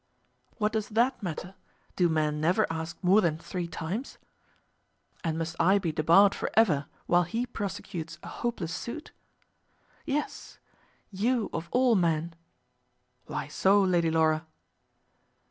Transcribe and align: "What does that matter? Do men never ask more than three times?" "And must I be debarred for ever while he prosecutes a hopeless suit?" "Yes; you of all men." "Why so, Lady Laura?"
"What 0.57 0.71
does 0.73 0.89
that 0.89 1.21
matter? 1.21 1.53
Do 1.95 2.09
men 2.09 2.41
never 2.41 2.65
ask 2.71 2.97
more 3.03 3.21
than 3.21 3.37
three 3.37 3.67
times?" 3.67 4.17
"And 5.23 5.37
must 5.37 5.55
I 5.59 5.77
be 5.77 5.91
debarred 5.91 6.33
for 6.33 6.49
ever 6.55 6.87
while 7.05 7.21
he 7.21 7.45
prosecutes 7.45 8.17
a 8.23 8.27
hopeless 8.27 8.73
suit?" 8.73 9.11
"Yes; 10.03 10.57
you 11.11 11.51
of 11.53 11.67
all 11.71 11.93
men." 11.93 12.33
"Why 13.27 13.47
so, 13.47 13.79
Lady 13.83 14.09
Laura?" 14.09 14.47